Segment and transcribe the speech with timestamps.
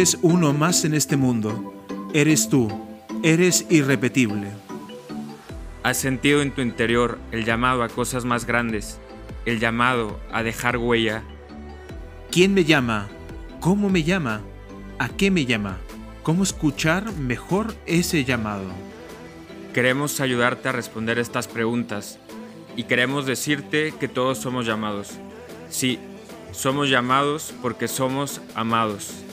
[0.00, 1.74] eres uno más en este mundo.
[2.14, 2.70] Eres tú.
[3.22, 4.48] Eres irrepetible.
[5.82, 8.98] ¿Has sentido en tu interior el llamado a cosas más grandes?
[9.44, 11.22] El llamado a dejar huella.
[12.30, 13.08] ¿Quién me llama?
[13.60, 14.40] ¿Cómo me llama?
[14.98, 15.76] ¿A qué me llama?
[16.22, 18.70] ¿Cómo escuchar mejor ese llamado?
[19.74, 22.18] Queremos ayudarte a responder estas preguntas
[22.74, 25.18] y queremos decirte que todos somos llamados.
[25.68, 25.98] Sí,
[26.52, 29.24] somos llamados porque somos amados.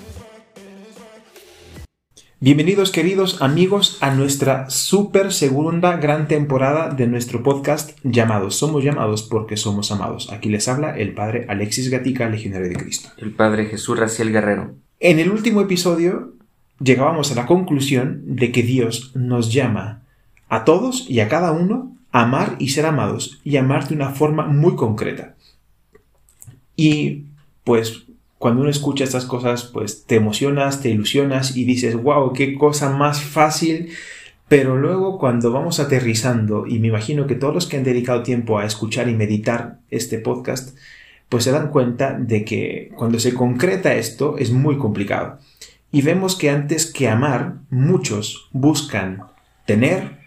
[2.40, 8.56] Bienvenidos queridos amigos a nuestra super segunda gran temporada de nuestro podcast Llamados.
[8.56, 10.32] Somos llamados porque somos amados.
[10.32, 13.10] Aquí les habla el padre Alexis Gatica, legionario de Cristo.
[13.18, 14.76] El padre Jesús Raciel Guerrero.
[15.00, 16.34] En el último episodio
[16.80, 20.04] llegábamos a la conclusión de que Dios nos llama
[20.48, 24.12] a todos y a cada uno a amar y ser amados y amar de una
[24.12, 25.36] forma muy concreta.
[26.76, 27.24] Y
[27.64, 28.04] pues
[28.40, 32.90] cuando uno escucha estas cosas, pues te emocionas, te ilusionas y dices, wow, qué cosa
[32.90, 33.90] más fácil.
[34.48, 38.60] Pero luego cuando vamos aterrizando, y me imagino que todos los que han dedicado tiempo
[38.60, 40.78] a escuchar y meditar este podcast,
[41.30, 45.40] pues se dan cuenta de que cuando se concreta esto es muy complicado.
[45.92, 49.24] Y vemos que antes que amar, muchos buscan
[49.66, 50.20] tener,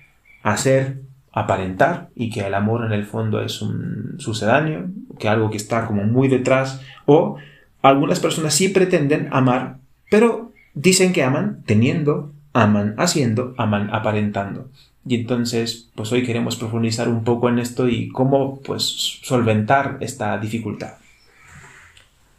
[0.43, 1.01] hacer,
[1.33, 5.87] aparentar, y que el amor en el fondo es un sucedáneo, que algo que está
[5.87, 7.37] como muy detrás, o
[7.83, 9.79] algunas personas sí pretenden amar,
[10.11, 14.69] pero dicen que aman teniendo, aman haciendo, aman aparentando.
[15.07, 18.83] Y entonces, pues hoy queremos profundizar un poco en esto y cómo, pues,
[19.23, 20.95] solventar esta dificultad.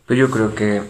[0.06, 0.81] Pues yo creo que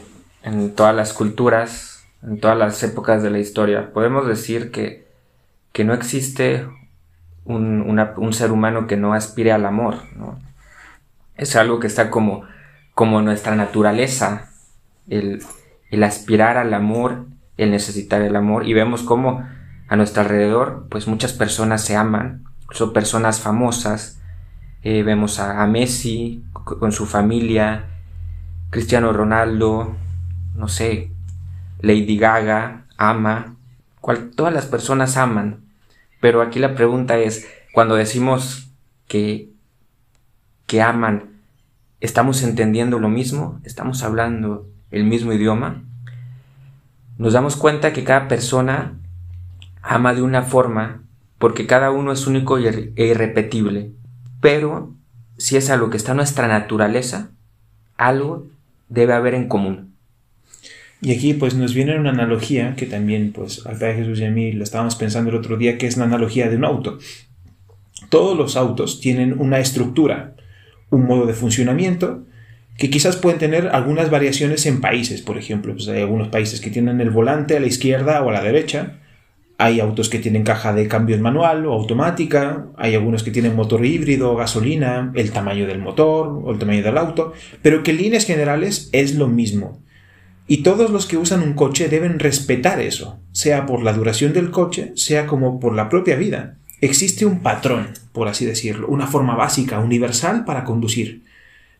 [0.43, 5.07] en todas las culturas, en todas las épocas de la historia, podemos decir que,
[5.71, 6.67] que no existe
[7.45, 7.81] un,
[8.17, 10.39] un, ser humano que no aspire al amor, ¿no?
[11.35, 12.43] Es algo que está como
[12.93, 14.49] como nuestra naturaleza,
[15.07, 15.43] el,
[16.03, 17.25] aspirar al amor,
[17.57, 19.45] el necesitar el amor, y vemos cómo
[19.87, 24.21] a nuestro alrededor, pues muchas personas se aman, son personas famosas,
[24.83, 27.85] eh, vemos a, Messi con su familia,
[28.69, 29.95] Cristiano Ronaldo,
[30.55, 31.11] no sé,
[31.81, 33.55] Lady Gaga, ama,
[34.35, 35.65] todas las personas aman,
[36.21, 38.71] pero aquí la pregunta es, cuando decimos
[39.07, 39.49] que,
[40.67, 41.40] que aman,
[42.01, 45.83] estamos entendiendo lo mismo, estamos hablando el mismo idioma,
[47.17, 48.97] nos damos cuenta que cada persona
[49.81, 51.03] ama de una forma
[51.37, 53.91] porque cada uno es único e irrepetible.
[54.41, 54.93] Pero
[55.37, 57.31] si es algo que está nuestra naturaleza,
[57.97, 58.47] algo
[58.89, 59.95] debe haber en común.
[61.01, 64.51] Y aquí pues nos viene una analogía que también pues de Jesús y a mí
[64.51, 66.99] lo estábamos pensando el otro día, que es la analogía de un auto.
[68.09, 70.35] Todos los autos tienen una estructura,
[70.91, 72.25] un modo de funcionamiento
[72.77, 75.21] que quizás pueden tener algunas variaciones en países.
[75.21, 78.33] Por ejemplo, pues hay algunos países que tienen el volante a la izquierda o a
[78.33, 78.99] la derecha.
[79.57, 82.67] Hay autos que tienen caja de cambios manual o automática.
[82.77, 86.81] Hay algunos que tienen motor híbrido o gasolina, el tamaño del motor o el tamaño
[86.81, 87.33] del auto.
[87.61, 89.79] Pero que en líneas generales es lo mismo.
[90.47, 94.49] Y todos los que usan un coche deben respetar eso, sea por la duración del
[94.49, 96.57] coche, sea como por la propia vida.
[96.81, 101.21] Existe un patrón, por así decirlo, una forma básica, universal para conducir.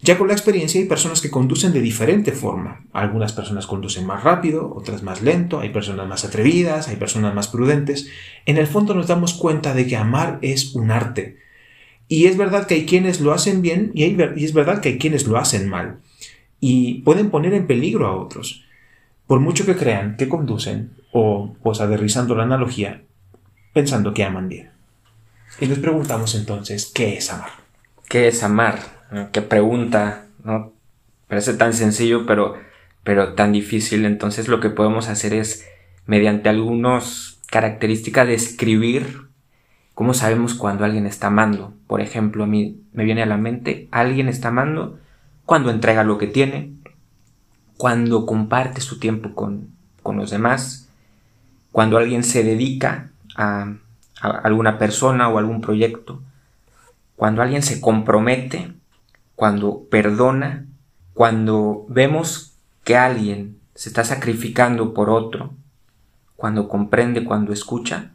[0.04, 2.86] Ya con la experiencia hay personas que conducen de diferente forma.
[2.94, 7.48] Algunas personas conducen más rápido, otras más lento, hay personas más atrevidas, hay personas más
[7.48, 8.10] prudentes.
[8.46, 11.38] En el fondo nos damos cuenta de que amar es un arte.
[12.08, 14.04] Y es verdad que hay quienes lo hacen bien y,
[14.44, 16.00] es verdad que hay quienes lo hacen mal.
[16.60, 18.66] Y pueden poner en peligro a otros.
[19.26, 23.04] Por mucho que crean que conducen, o pues aterrizando la analogía,
[23.74, 24.81] pensando que aman bien.
[25.60, 27.52] Y nos preguntamos entonces, ¿qué es amar?
[28.08, 28.80] ¿Qué es amar?
[29.32, 30.26] ¿Qué pregunta?
[30.44, 30.74] ¿no?
[31.28, 32.56] Parece tan sencillo, pero,
[33.04, 34.06] pero tan difícil.
[34.06, 35.68] Entonces lo que podemos hacer es,
[36.06, 39.28] mediante algunas características, describir
[39.94, 41.74] cómo sabemos cuando alguien está amando.
[41.88, 45.00] Por ejemplo, a mí me viene a la mente, alguien está amando
[45.46, 46.74] cuando entrega lo que tiene,
[47.78, 49.70] cuando comparte su tiempo con,
[50.02, 50.90] con los demás,
[51.72, 53.76] cuando alguien se dedica a
[54.22, 56.22] alguna persona o algún proyecto,
[57.16, 58.74] cuando alguien se compromete,
[59.36, 60.66] cuando perdona,
[61.14, 62.54] cuando vemos
[62.84, 65.54] que alguien se está sacrificando por otro,
[66.36, 68.12] cuando comprende, cuando escucha,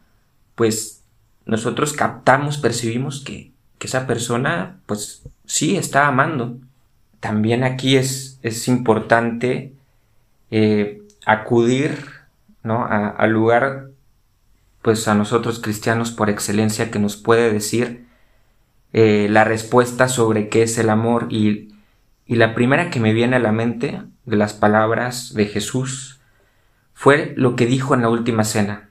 [0.55, 1.03] pues
[1.45, 6.57] nosotros captamos, percibimos que, esa persona, pues sí, está amando.
[7.21, 9.71] También aquí es, es importante
[10.51, 11.97] eh, acudir
[12.63, 12.85] ¿no?
[12.85, 13.91] al lugar
[14.81, 18.07] pues a nosotros cristianos por excelencia que nos puede decir
[18.93, 21.73] eh, la respuesta sobre qué es el amor y,
[22.25, 26.19] y la primera que me viene a la mente de las palabras de Jesús
[26.93, 28.89] fue lo que dijo en la última cena.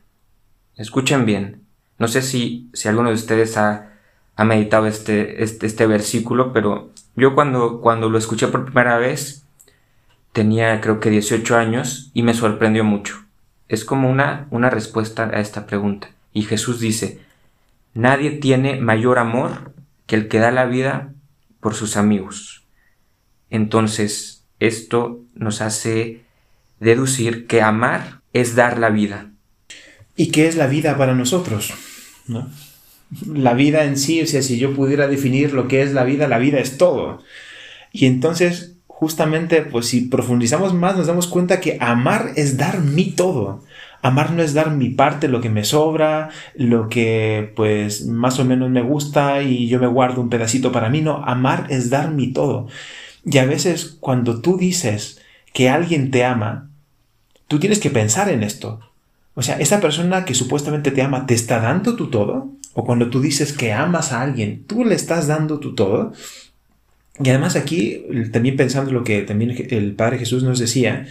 [0.77, 1.63] Escuchen bien.
[1.99, 3.95] No sé si, si alguno de ustedes ha,
[4.37, 9.45] ha meditado este, este, este, versículo, pero yo cuando, cuando lo escuché por primera vez
[10.33, 13.26] tenía creo que 18 años y me sorprendió mucho.
[13.69, 16.11] Es como una, una respuesta a esta pregunta.
[16.33, 17.21] Y Jesús dice,
[17.95, 19.73] nadie tiene mayor amor
[20.07, 21.13] que el que da la vida
[21.61, 22.65] por sus amigos.
[23.51, 26.23] Entonces, esto nos hace
[26.81, 29.31] deducir que amar es dar la vida.
[30.17, 31.73] ¿Y qué es la vida para nosotros?
[32.27, 32.51] ¿No?
[33.27, 36.27] La vida en sí, o sea, si yo pudiera definir lo que es la vida,
[36.29, 37.23] la vida es todo.
[37.93, 43.11] Y entonces, justamente, pues si profundizamos más, nos damos cuenta que amar es dar mi
[43.11, 43.63] todo.
[44.01, 48.47] Amar no es dar mi parte, lo que me sobra, lo que pues más o
[48.47, 51.03] menos me gusta y yo me guardo un pedacito para mí.
[51.03, 52.69] No, amar es dar mi todo.
[53.23, 55.21] Y a veces cuando tú dices
[55.53, 56.71] que alguien te ama,
[57.49, 58.81] tú tienes que pensar en esto.
[59.35, 62.49] O sea, esa persona que supuestamente te ama, ¿te está dando tu todo?
[62.73, 66.15] O cuando tú dices que amas a alguien, ¿tú le estás dando tu todo?
[67.23, 71.07] Y además aquí, también pensando lo que también el Padre Jesús nos decía,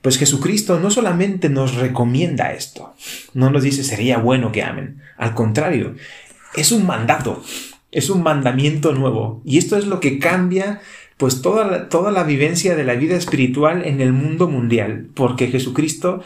[0.00, 2.94] pues Jesucristo no solamente nos recomienda esto,
[3.34, 5.94] no nos dice sería bueno que amen, al contrario,
[6.54, 7.42] es un mandato,
[7.90, 9.42] es un mandamiento nuevo.
[9.44, 10.80] Y esto es lo que cambia
[11.18, 15.48] pues toda la, toda la vivencia de la vida espiritual en el mundo mundial, porque
[15.48, 16.22] Jesucristo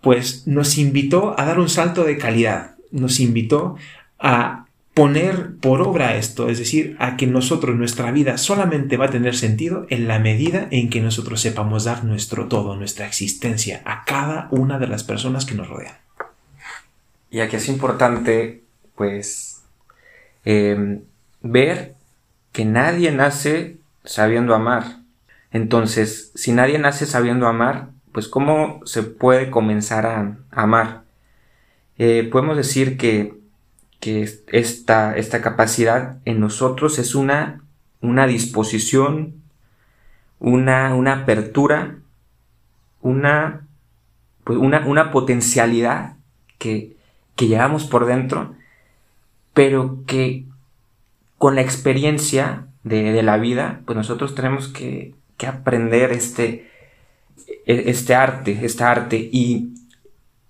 [0.00, 3.76] pues nos invitó a dar un salto de calidad, nos invitó
[4.18, 4.66] a
[5.00, 9.34] poner por obra esto, es decir, a que nosotros, nuestra vida solamente va a tener
[9.34, 14.48] sentido en la medida en que nosotros sepamos dar nuestro todo, nuestra existencia a cada
[14.50, 15.94] una de las personas que nos rodean.
[17.30, 18.60] Y aquí es importante,
[18.94, 19.62] pues,
[20.44, 21.00] em,
[21.40, 21.94] ver
[22.52, 24.98] que nadie nace sabiendo amar.
[25.50, 31.04] Entonces, si nadie nace sabiendo amar, pues ¿cómo se puede comenzar a amar?
[31.96, 33.39] Eh, podemos decir que
[34.00, 37.62] que esta, esta capacidad en nosotros es una,
[38.00, 39.34] una disposición,
[40.38, 41.96] una, una apertura,
[43.02, 43.66] una,
[44.44, 46.16] pues una, una potencialidad
[46.58, 46.96] que,
[47.36, 48.54] que llevamos por dentro,
[49.52, 50.46] pero que
[51.36, 56.70] con la experiencia de, la vida, pues nosotros tenemos que, que aprender este,
[57.66, 59.74] e, este arte, este arte, y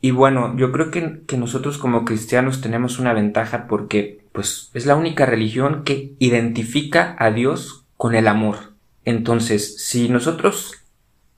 [0.01, 4.87] y bueno, yo creo que, que, nosotros como cristianos tenemos una ventaja porque pues es
[4.87, 8.73] la única religión que identifica a Dios con el amor.
[9.05, 10.75] Entonces, si nosotros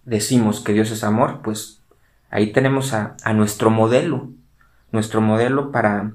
[0.04, 1.82] decimos que Dios es amor, pues
[2.30, 4.30] ahí tenemos a, a nuestro modelo,
[4.92, 6.12] nuestro modelo para,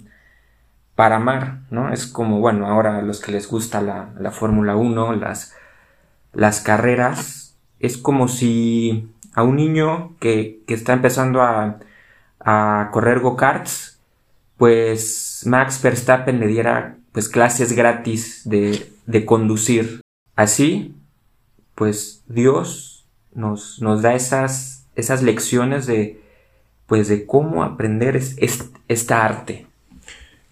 [0.96, 1.92] para amar, ¿no?
[1.92, 5.54] Es como, bueno, ahora a los que les gusta la, la Fórmula 1, las,
[6.34, 11.80] las carreras, es como si a un niño que, que está empezando a
[12.50, 14.00] a correr go-karts,
[14.56, 20.00] pues Max Verstappen le diera pues clases gratis de, de conducir.
[20.38, 20.96] Así,
[21.76, 26.22] pues Dios nos, nos da esas, esas lecciones de,
[26.86, 28.38] pues de cómo aprender es,
[28.88, 29.68] esta arte.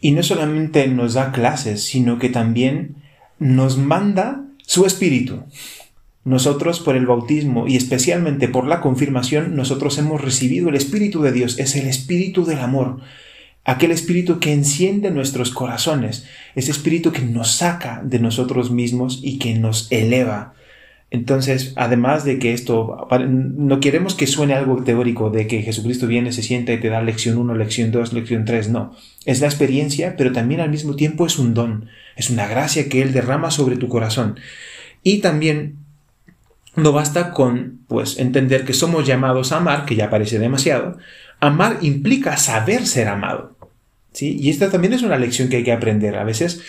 [0.01, 2.97] Y no solamente nos da clases, sino que también
[3.39, 5.45] nos manda su espíritu.
[6.25, 11.31] Nosotros por el bautismo y especialmente por la confirmación, nosotros hemos recibido el Espíritu de
[11.31, 12.99] Dios, es el Espíritu del amor,
[13.63, 19.37] aquel Espíritu que enciende nuestros corazones, ese Espíritu que nos saca de nosotros mismos y
[19.37, 20.55] que nos eleva.
[21.11, 26.31] Entonces, además de que esto, no queremos que suene algo teórico de que Jesucristo viene,
[26.31, 28.95] se sienta y te da lección 1, lección 2, lección 3, no.
[29.25, 33.03] Es la experiencia, pero también al mismo tiempo es un don, es una gracia que
[33.03, 34.39] Él derrama sobre tu corazón.
[35.03, 35.84] Y también
[36.75, 40.97] no basta con, pues, entender que somos llamados a amar, que ya parece demasiado.
[41.39, 43.55] Amar implica saber ser amado.
[44.11, 44.37] ¿sí?
[44.39, 46.17] Y esta también es una lección que hay que aprender.
[46.17, 46.63] A veces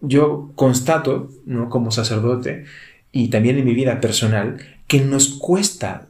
[0.00, 1.68] yo constato, ¿no?
[1.70, 2.64] como sacerdote,
[3.12, 6.08] y también en mi vida personal, que nos cuesta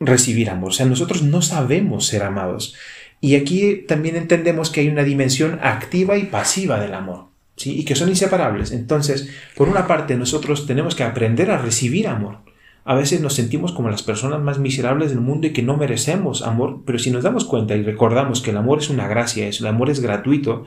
[0.00, 0.70] recibir amor.
[0.70, 2.74] O sea, nosotros no sabemos ser amados.
[3.20, 7.26] Y aquí también entendemos que hay una dimensión activa y pasiva del amor.
[7.56, 7.78] ¿sí?
[7.78, 8.72] Y que son inseparables.
[8.72, 12.47] Entonces, por una parte, nosotros tenemos que aprender a recibir amor.
[12.88, 16.40] A veces nos sentimos como las personas más miserables del mundo y que no merecemos
[16.40, 19.66] amor, pero si nos damos cuenta y recordamos que el amor es una gracia, el
[19.66, 20.64] amor es gratuito,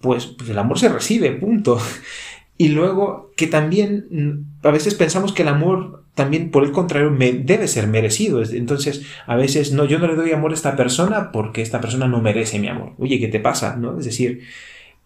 [0.00, 1.80] pues, pues el amor se recibe, punto.
[2.58, 7.10] Y luego que también mm, a veces pensamos que el amor también por el contrario
[7.10, 8.42] me, debe ser merecido.
[8.42, 12.06] Entonces a veces no, yo no le doy amor a esta persona porque esta persona
[12.06, 12.92] no merece mi amor.
[12.98, 13.76] Oye, ¿qué te pasa?
[13.76, 13.98] ¿No?
[13.98, 14.40] Es decir,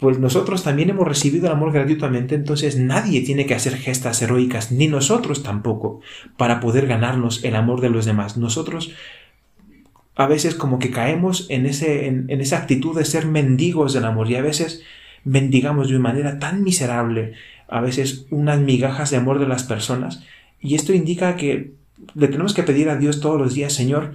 [0.00, 4.72] pues nosotros también hemos recibido el amor gratuitamente, entonces nadie tiene que hacer gestas heroicas,
[4.72, 6.00] ni nosotros tampoco,
[6.38, 8.38] para poder ganarnos el amor de los demás.
[8.38, 8.94] Nosotros
[10.16, 14.30] a veces como que caemos en, ese, en, esa actitud de ser mendigos del amor
[14.30, 14.82] y a veces
[15.24, 17.34] mendigamos de una manera tan miserable,
[17.68, 20.24] a veces unas migajas de amor de las personas.
[20.60, 21.72] Y esto indica que
[22.14, 24.14] le tenemos que pedir a Dios todos los días, Señor,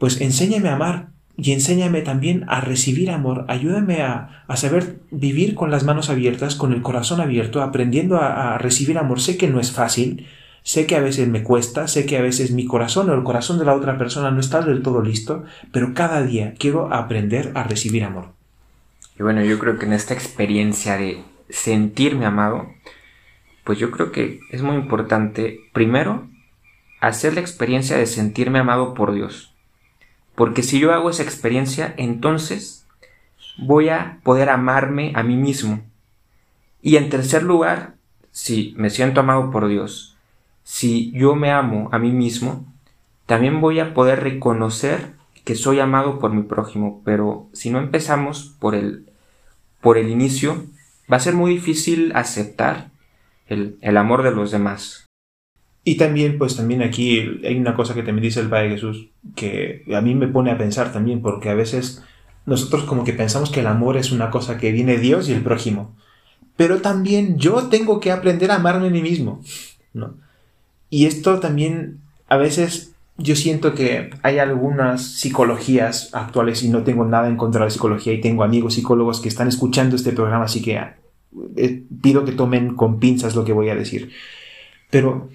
[0.00, 3.44] pues enséñame a amar y enséñame también a recibir amor.
[3.48, 8.58] Ayúdame a, saber vivir con las manos abiertas, con el corazón abierto, aprendiendo a, a
[8.58, 9.20] recibir amor.
[9.20, 10.26] Sé que no es fácil,
[10.64, 13.58] Sé que a veces me cuesta, sé que a veces mi corazón o el corazón
[13.58, 17.64] de la otra persona no está del todo listo, pero cada día quiero aprender a
[17.64, 18.28] recibir amor.
[19.18, 21.20] Y bueno, yo creo que en esta experiencia de
[21.50, 22.68] sentirme amado,
[23.64, 26.28] pues yo creo que es muy importante, primero,
[27.00, 29.51] hacer la experiencia de sentirme amado por Dios.
[30.42, 32.84] Porque si yo hago esa experiencia, entonces
[33.58, 35.82] voy a poder amarme a mí mismo.
[36.80, 37.94] Y en tercer lugar,
[38.32, 40.16] si me siento amado por Dios,
[40.64, 42.66] si yo me amo a mí mismo,
[43.26, 45.12] también voy a poder reconocer
[45.44, 49.08] que soy amado por mi prójimo, pero si no empezamos por el,
[49.80, 50.64] por el inicio,
[51.08, 52.90] va a ser muy difícil aceptar
[53.46, 55.06] el, el amor de los demás.
[55.84, 59.84] Y también, pues también aquí hay una cosa que también dice el Padre Jesús, que
[59.94, 62.02] a mí me pone a pensar también, porque a veces
[62.46, 65.42] nosotros como que pensamos que el amor es una cosa que viene Dios y el
[65.42, 65.94] prójimo.
[66.56, 69.42] Pero también yo tengo que aprender a amarme a mí mismo,
[69.92, 70.14] ¿no?
[70.88, 77.04] Y esto también a veces yo siento que hay algunas psicologías actuales y no tengo
[77.04, 80.44] nada en contra de la psicología y tengo amigos psicólogos que están escuchando este programa,
[80.44, 80.80] así que
[81.56, 84.10] eh, pido que tomen con pinzas lo que voy a decir.
[84.90, 85.28] Pero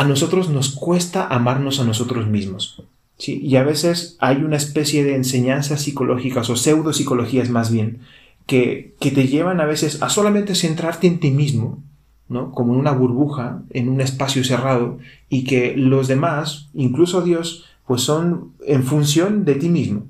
[0.00, 2.82] a nosotros nos cuesta amarnos a nosotros mismos.
[3.18, 3.38] ¿sí?
[3.42, 8.00] Y a veces hay una especie de enseñanzas psicológicas o pseudo psicologías más bien
[8.46, 11.82] que, que te llevan a veces a solamente centrarte en ti mismo
[12.30, 18.00] como en una burbuja, en un espacio cerrado, y que los demás, incluso Dios, pues
[18.00, 20.04] son en función de ti mismo.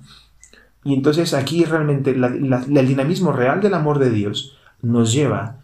[0.84, 5.56] Y entonces aquí realmente el dinamismo real del amor de Dios nos lleva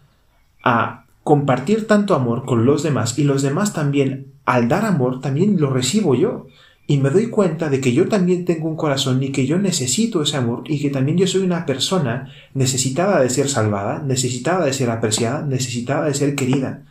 [0.63, 5.59] a compartir tanto amor con los demás y los demás también, al dar amor, también
[5.59, 6.47] lo recibo yo
[6.87, 10.23] y me doy cuenta de que yo también tengo un corazón y que yo necesito
[10.23, 14.71] ese amor y que también yo soy una persona necesitada de ser salvada, necesitada de
[14.71, 16.83] ser apreciada, necesitada de ser querida.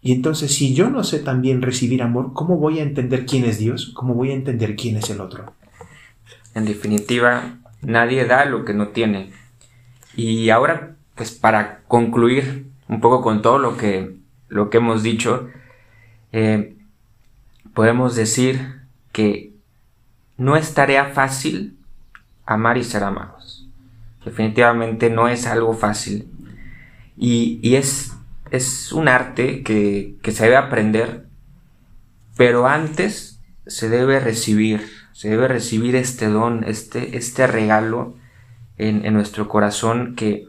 [0.00, 3.58] Y entonces si yo no sé también recibir amor, ¿cómo voy a entender quién es
[3.58, 3.90] Dios?
[3.96, 5.54] ¿Cómo voy a entender quién es el otro?
[6.54, 9.32] En definitiva, nadie da lo que no tiene.
[10.14, 14.16] Y ahora, pues para concluir un poco con todo lo que,
[14.48, 15.48] lo que hemos dicho,
[16.32, 16.76] eh,
[17.74, 19.52] podemos decir que
[20.36, 21.78] no es tarea fácil
[22.44, 23.68] amar y ser amados.
[24.24, 26.28] Definitivamente no es algo fácil.
[27.16, 28.12] Y, es,
[28.50, 31.26] es, un arte que, se debe aprender,
[32.36, 38.14] pero antes se debe recibir, se debe recibir este don, este, este regalo
[38.76, 40.48] en, nuestro corazón que,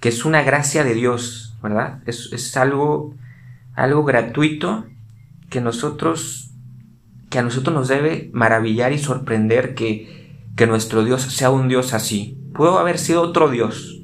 [0.00, 2.02] que, es una gracia de Dios, ¿verdad?
[2.06, 3.14] Es, es algo,
[3.74, 4.86] algo gratuito
[5.48, 6.52] que nosotros
[7.32, 11.94] que a nosotros nos debe maravillar y sorprender que, que nuestro Dios sea un Dios
[11.94, 12.38] así.
[12.52, 14.02] Pudo haber sido otro Dios,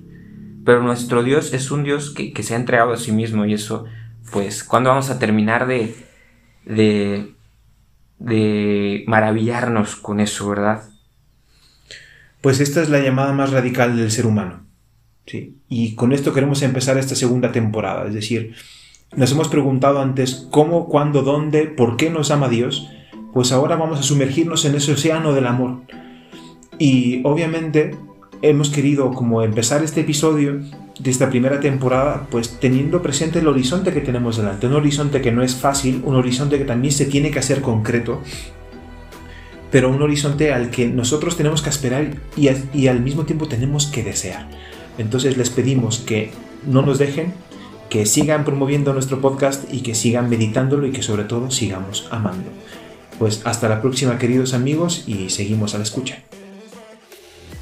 [0.64, 3.84] pero nuestro Dios es un Dios que, se ha entregado a sí mismo y eso,
[4.32, 5.94] pues, ¿cuándo vamos a terminar de,
[6.64, 7.34] de,
[8.18, 10.88] de maravillarnos con eso, verdad?
[12.40, 14.64] Pues esta es la llamada más radical del ser humano.
[15.68, 18.06] Y con esto queremos empezar esta segunda temporada.
[18.06, 18.54] Es decir,
[19.16, 22.88] nos hemos preguntado antes cómo, cuándo, dónde, por qué nos ama Dios
[23.32, 25.82] pues ahora vamos a sumergirnos en ese océano del amor.
[26.78, 27.96] Y obviamente
[28.42, 30.60] hemos querido como empezar este episodio
[30.98, 35.32] de esta primera temporada pues teniendo presente el horizonte que tenemos delante, un horizonte que
[35.32, 38.22] no es fácil, un horizonte que también se tiene que hacer concreto,
[39.70, 44.02] pero un horizonte al que nosotros tenemos que esperar y al mismo tiempo tenemos que
[44.02, 44.48] desear.
[44.98, 46.30] Entonces les pedimos que
[46.66, 47.32] no nos dejen,
[47.88, 52.50] que sigan promoviendo nuestro podcast y que sigan meditándolo y que sobre todo sigamos amando.
[53.18, 56.22] Pues hasta la próxima queridos amigos y seguimos a la escucha.